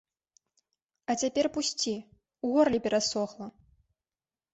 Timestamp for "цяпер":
1.23-1.45